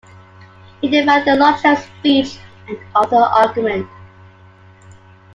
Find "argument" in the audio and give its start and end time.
3.17-3.87